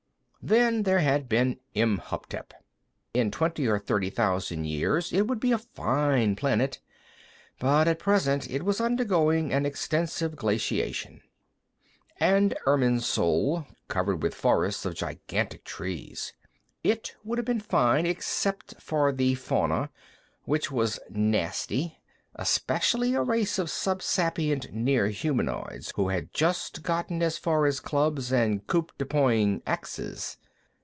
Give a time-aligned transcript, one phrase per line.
[0.43, 2.51] Then there had been Imhotep;
[3.13, 6.79] in twenty or thirty thousand years, it would be a fine planet,
[7.59, 11.21] but at present it was undergoing an extensive glaciation.
[12.19, 16.33] And Irminsul, covered with forests of gigantic trees;
[16.83, 19.91] it would have been fine except for the fauna,
[20.45, 21.99] which was nasty,
[22.35, 28.31] especially a race of subsapient near humanoids who had just gotten as far as clubs
[28.31, 30.37] and coup de poing axes.